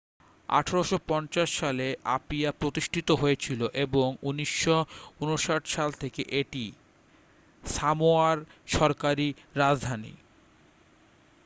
[0.49, 6.65] 1850 সালে আপিয়া প্রতিষ্ঠিত হয়েছিল এবং 1959 সাল থেকে এটি
[7.63, 8.37] সামোয়ার
[8.69, 9.27] সরকারি
[9.55, 10.13] রাজধানী